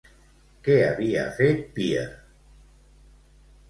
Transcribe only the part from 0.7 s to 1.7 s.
havia fet